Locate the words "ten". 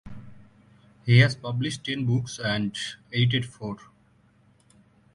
1.85-2.07